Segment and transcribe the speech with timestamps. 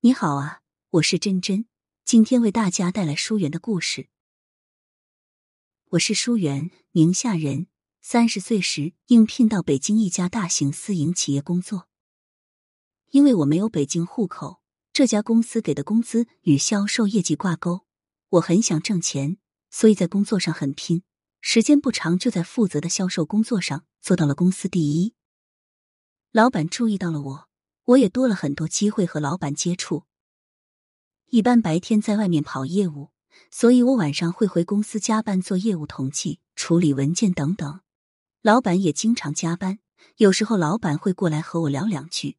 [0.00, 0.60] 你好啊，
[0.90, 1.66] 我是真真，
[2.04, 4.08] 今天为大家带来疏远的故事。
[5.86, 7.66] 我是疏远，宁夏人，
[8.00, 11.88] 三十岁时应聘到北京一家大型私营企业工作。
[13.10, 17.84] 因为我没有北京户口，这家公司给的工资与销售业绩挂钩。
[18.28, 19.38] 我很想挣钱，
[19.68, 21.02] 所以在工作上很拼。
[21.40, 25.16] 时间不长，就在负责的销售工作上做到了公司第一。
[26.30, 27.47] 老板注意到了我。
[27.88, 30.04] 我也多了很多机会和老板接触。
[31.30, 33.12] 一般白天在外面跑业务，
[33.50, 37.80] 所以我晚上会回公司加班做业务统计、处理文件等等。
[38.42, 39.78] 老板也经常加班，
[40.18, 42.36] 有时候老板会过来和我聊两句。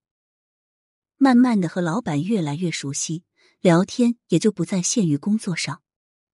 [1.17, 3.23] 慢慢的和老板越来越熟悉，
[3.59, 5.81] 聊天也就不再限于工作上。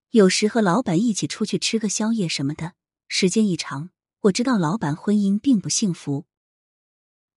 [0.10, 2.74] 有时和老板一起出去吃个宵夜什么的。
[3.08, 3.92] 时间一长，
[4.24, 6.26] 我知道老板婚姻并不幸福。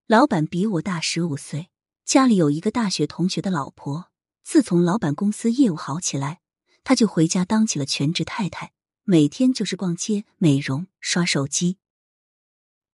[0.09, 1.69] 老板比我大十五岁，
[2.07, 4.11] 家里有一个大学同学的老婆。
[4.43, 6.41] 自从老板公司业务好起来，
[6.83, 8.73] 他就回家当起了全职太太，
[9.05, 11.77] 每天就是逛街、美容、刷手机。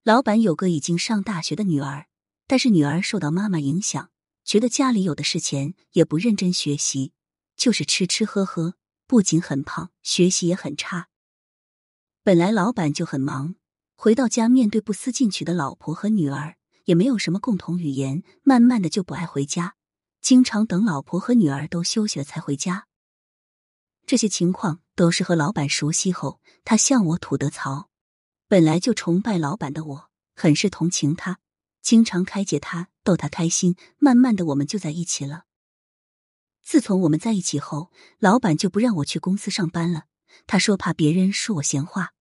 [0.02, 2.08] 老板有个已经上大学的女儿，
[2.48, 4.11] 但是女儿受到妈妈影响，
[4.44, 7.12] 觉得家里有的是钱，也不认真学习，
[7.56, 8.74] 就是吃吃喝喝，
[9.06, 11.11] 不仅很胖，学习也很差。
[12.24, 13.55] 本来老板就很忙，
[13.94, 16.56] 回到家面对不思进取的老婆和女儿。
[16.84, 19.77] 也没有什么共同语言，慢慢的就不爱回家，
[20.20, 22.86] 经常等老婆和女儿都休息了才回家。
[24.06, 27.90] 这些情况都是和老板熟悉后，他向我吐的槽。
[28.46, 31.40] 本来就崇拜老板的我，很是同情他，
[31.80, 33.77] 经常开解他，逗他开心。
[33.98, 35.44] 慢慢的，我们就在一起了。
[36.62, 40.05] 自从我们在一起后，老板就不让我去公司上班了，
[40.46, 42.12] 他说怕别人说我闲话。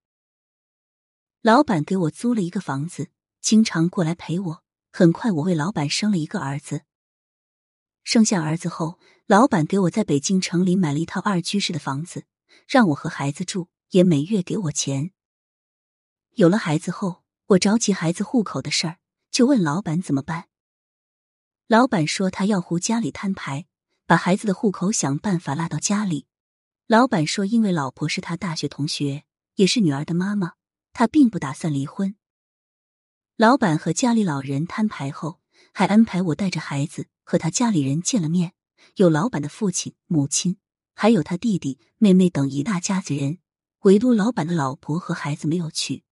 [1.41, 3.09] 老板给我租了一个房子。
[3.44, 4.64] 经常过来陪我。
[4.90, 6.84] 很快，我为老板生了一个儿子。
[8.06, 12.24] 生下儿子后，老板给我在北京城里买了一套二居室的房子，
[12.70, 15.12] 让我和孩子住，也每月给我钱。
[16.36, 19.00] 有了孩子后，我着急孩子户口的事儿，
[19.30, 20.48] 就问老板怎么办。
[21.68, 23.66] 老板说他要胡家里摊牌，
[24.06, 26.28] 把孩子的户口想办法拉到家里。
[26.88, 30.53] 老板说，因为老婆是他大学同学，也是女儿的妈妈，
[30.94, 32.16] 他并不打算离婚。
[33.36, 35.40] 老板和家里老人摊牌后，
[35.74, 38.54] 还安排我带着孩子和他家里人见了面，
[38.98, 40.58] 有老板的父亲、母亲，
[40.94, 43.40] 还有他弟弟、妹妹等一大家子人，
[43.80, 46.04] 唯独老板的老婆和孩子没有去。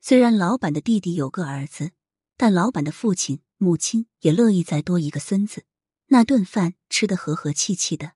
[0.00, 1.90] 虽然老板的弟弟有个儿子，
[2.38, 5.64] 但老板的父亲、母亲也乐意再多一个孙子，
[6.06, 8.12] 那顿饭吃得和和气气的。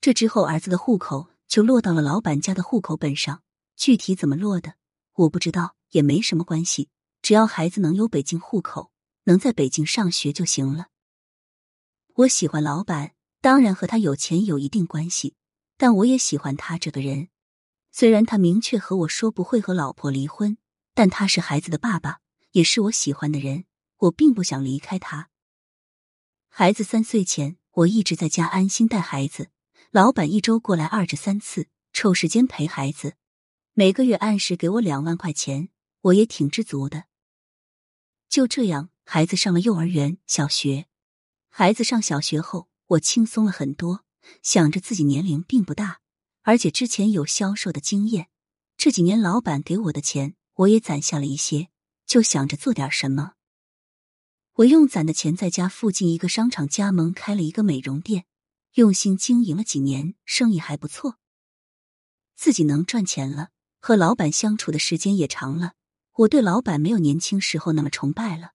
[0.00, 3.44] 这之后，儿子的户口就落到了老板家的户口本上，
[3.76, 4.74] 具体怎么落的，
[5.14, 5.76] 我不知道。
[5.90, 6.88] 也没什么关系，
[7.22, 8.92] 只要孩子能有北京户口，
[9.24, 10.86] 能在北京上学就行了。
[12.14, 15.34] 我喜欢老板，当然和他有钱有一定关系，
[15.76, 17.28] 但我也喜欢他这个人。
[17.92, 20.58] 虽然他明确和我说不会和老婆离婚，
[20.94, 22.20] 但他是孩子的爸爸，
[22.52, 23.64] 也是我喜欢的人，
[23.96, 25.30] 我并不想离开他。
[26.48, 29.50] 孩子三岁前，我一直在家安心带孩子，
[29.90, 33.14] 老板一周过来二至三次，抽时间陪孩子，
[33.72, 35.70] 每个月按时给我两万块钱。
[36.02, 37.04] 我也挺知足的。
[38.28, 40.86] 就这样，孩子上了幼儿园、小学。
[41.48, 44.04] 孩子上小学后，我轻松了很多，
[44.42, 46.00] 想着自己年龄并不大，
[46.42, 48.28] 而且之前有销售的经验。
[48.76, 51.68] 这几年老板给我的钱，我也攒下了一些，
[52.06, 53.32] 就想着做点什么。
[54.54, 58.26] 我用攒的钱在家附近一个商场加盟开了一个美容店，
[58.74, 61.16] 用心经营了几年，生意还不错。
[62.36, 63.50] 自己能赚钱了，
[63.80, 65.74] 和老板相处的时间也长了。
[66.20, 68.52] 我对老板没有年轻时候那么崇拜了。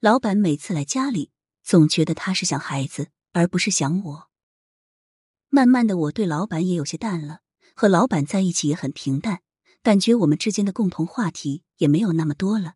[0.00, 1.30] 老板每次来家里，
[1.62, 4.30] 总觉得他是想孩子，而不是想我。
[5.48, 7.42] 慢慢的，我对老板也有些淡了，
[7.76, 9.42] 和老板在一起也很平淡，
[9.84, 12.74] 感觉我们之间的共同话题也没有那么多了。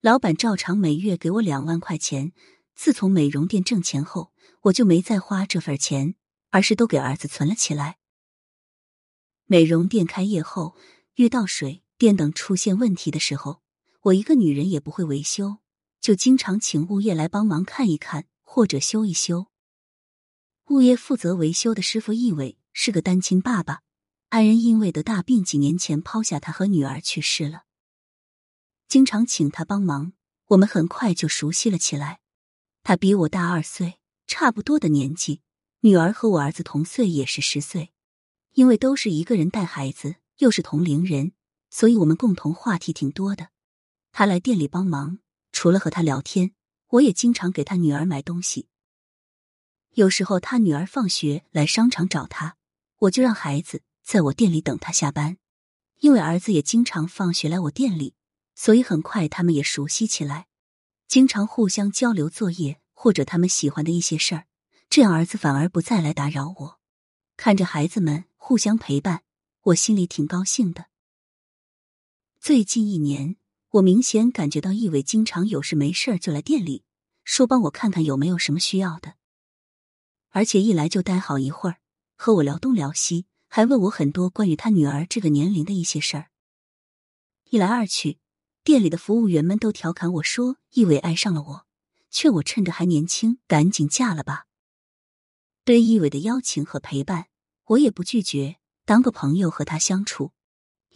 [0.00, 2.32] 老板照常每月给我两万块钱。
[2.74, 6.14] 自从美容店挣钱后，我就没再花这份钱，
[6.48, 7.98] 而是都给儿子存了起来。
[9.44, 10.74] 美容店开业后，
[11.16, 11.84] 遇到水。
[12.02, 13.62] 电等出现问题的时候，
[14.00, 15.58] 我一个女人也不会维修，
[16.00, 19.46] 就经常请物业来帮忙看一看或者修一修。
[20.70, 23.82] 物业负责维修的师傅易伟是个单亲爸爸，
[24.30, 27.66] 爱人因为得大病，几年前抛下他和女儿去世了。
[28.88, 30.12] 经常请他帮忙，
[30.48, 32.18] 我们很快就熟悉了起来。
[32.82, 35.42] 他比我大二岁，差不多的年纪，
[35.82, 37.92] 女儿和我儿子同岁，也是十岁。
[38.54, 41.34] 因为都是一个人带孩子，又是同龄人。
[41.72, 43.48] 所以我们共同话题挺多的。
[44.12, 45.20] 他来店里帮忙，
[45.52, 46.52] 除了和他聊天，
[46.88, 48.68] 我也经常给他女儿买东西。
[49.92, 52.58] 有时候他女儿放学来商场找他，
[52.98, 55.38] 我就让孩子在我店里等他下班。
[56.00, 58.14] 因为儿子也经常放学来我店里，
[58.54, 60.48] 所以很快他们也熟悉起来，
[61.08, 64.46] 经常互相交流作业或者他们喜欢的一些事儿。
[64.90, 66.80] 这样儿子反而不再来打扰我。
[67.38, 69.22] 看着孩子们互相陪伴，
[69.62, 70.91] 我心里挺高兴的。
[72.42, 73.36] 最近一年，
[73.70, 76.82] 我明显感觉到易伟经常有事没事儿就来店里，
[77.22, 79.14] 说帮我看看有没有什么需要的，
[80.30, 81.76] 而且一来就待好一会儿，
[82.16, 86.30] 和我聊东聊西，还问我很多关于他女儿这个年龄的一些事儿。
[87.50, 88.18] 一来二去，
[88.64, 91.66] 店里的服务员们都调侃我说：“易伟爱上了我，
[92.10, 94.46] 劝我趁着还年轻，赶紧嫁了吧。”
[95.64, 97.28] 对易伟的邀请和陪伴。
[97.66, 100.32] 我也不拒绝当个朋友和他相处。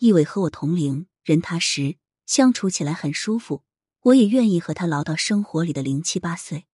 [0.01, 3.65] 易伟和我同龄，人踏实，相处起来很舒服。
[4.03, 6.67] 我也愿意和他唠到生活里的零七八碎。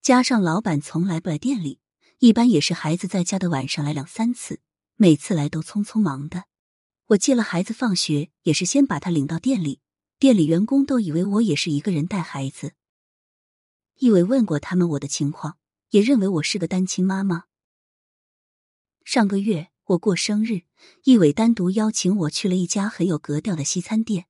[0.00, 1.80] 加上老板从来不来店里，
[2.18, 4.60] 一般也是孩子在家的晚上来两三次，
[4.94, 6.44] 每次来都匆匆忙的。
[7.06, 9.80] 我接了孩子放学，也是先把他领到店里，
[10.20, 12.74] 店里员工都以为我也是一个人带孩子。
[13.98, 15.58] 易伟问过他们我的情况，
[15.90, 17.46] 也认为我是个单亲妈妈。
[19.04, 20.62] 上个月我过生日，
[21.02, 24.26] 易伟单独邀请我去了一家很有格调的西餐店，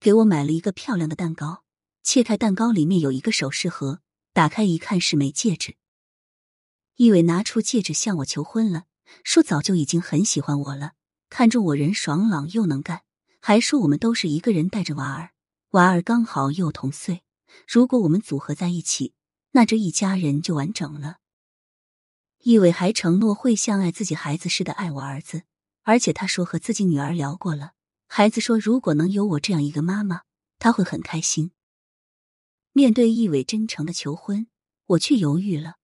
[0.00, 1.64] 给我买了一个漂亮的蛋糕。
[2.02, 4.00] 切开蛋糕，里面有一个首饰盒，
[4.32, 5.76] 打开一看是枚戒指。
[6.94, 8.84] 易伟拿出戒指向我求婚了，
[9.22, 10.92] 说早就已经很喜欢我了，
[11.28, 13.02] 看中我人爽朗又能干，
[13.40, 15.32] 还说我们都是一个人带着娃儿，
[15.72, 17.22] 娃儿刚好又同岁，
[17.68, 19.12] 如果我们组合在一起，
[19.50, 21.18] 那这一家人就完整了。
[22.46, 25.42] 易伟还承诺会像爱自己孩子似的爱我儿子，
[25.82, 27.72] 而且他说和自己女儿聊过了，
[28.06, 30.20] 孩子说如果能有我这样一个妈妈，
[30.60, 31.50] 他会很开心。
[32.70, 34.46] 面对易伟真诚的求婚，
[34.86, 35.78] 我却犹豫了。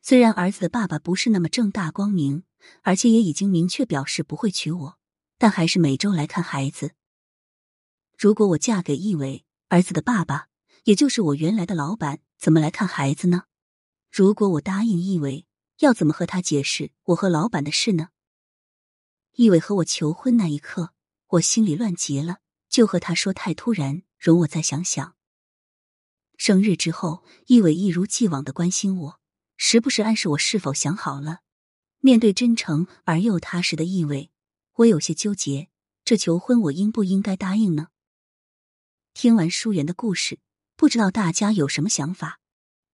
[0.00, 2.44] 虽然儿子的爸爸不是那么正大光明，
[2.82, 4.98] 而且也已经明确表示不会娶我，
[5.38, 6.92] 但还是每周来看孩子。
[8.16, 10.46] 如果我嫁给易伟，儿子的爸爸，
[10.84, 13.46] 也就是我原来的老板，怎么来看孩子呢？
[14.08, 18.08] 如果我答应易伟，要怎么和他解释我和老板的事呢？
[19.34, 20.94] 易伟和我求婚那一刻，
[21.28, 22.38] 我心里乱极了，
[22.70, 25.14] 就和他说太突然，容我再想想。
[26.38, 29.20] 生日之后，易伟一如既往的关心我，
[29.58, 31.40] 时不时暗示我是否想好了。
[31.98, 34.30] 面对真诚而又踏实的易伟，
[34.76, 35.68] 我有些纠结，
[36.04, 37.88] 这求婚我应不应该答应呢？
[39.12, 40.40] 听完舒媛的故事，
[40.74, 42.40] 不知道大家有什么想法？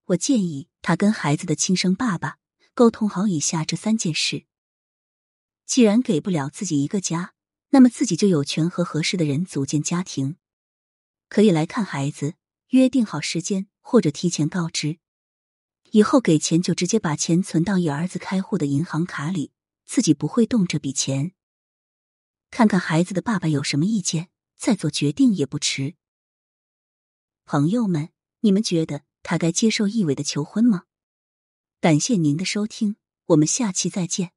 [0.06, 2.38] 我建议他跟孩子的亲生爸爸。
[2.74, 4.46] 沟通好以下这三件事。
[5.66, 7.34] 既然给不了自己一个家，
[7.70, 10.36] 那么自己就有权和合适的人组建家庭，
[11.28, 12.34] 可以来看孩子，
[12.68, 14.98] 约定好时间或者提前告知。
[15.90, 19.52] 以后给钱就直接把钱存到以儿子开户的银行卡里，
[19.84, 21.32] 自己不会动这笔钱。
[22.50, 25.94] 看看孩子的爸爸有什么意见，再做决定也不迟。
[27.44, 28.10] 朋友们，
[28.40, 30.84] 你们觉得他该接受易伟的求婚吗？
[31.82, 32.94] 感谢您的收听，
[33.26, 34.30] 我们下期再见。